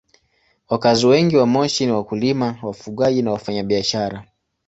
[0.69, 4.25] Wakazi wengi wa Moshi ni wakulima, wafugaji na wafanyabiashara.